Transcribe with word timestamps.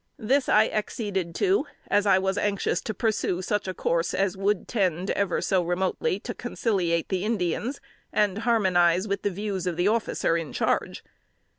This 0.17 0.49
I 0.49 0.65
acceded 0.67 1.35
to, 1.35 1.67
as 1.87 2.07
I 2.07 2.17
was 2.17 2.35
anxious 2.35 2.81
to 2.81 2.93
pursue 2.95 3.43
such 3.43 3.67
a 3.67 3.73
course 3.75 4.15
as 4.15 4.35
would 4.35 4.67
tend, 4.67 5.11
ever 5.11 5.41
so 5.41 5.61
remotely, 5.63 6.19
to 6.21 6.33
conciliate 6.33 7.09
the 7.09 7.23
Indians, 7.23 7.79
and 8.11 8.39
harmonize 8.39 9.07
with 9.07 9.21
the 9.21 9.29
views 9.29 9.67
of 9.67 9.77
the 9.77 9.89
officer 9.89 10.35
in 10.35 10.53
charge. 10.53 11.03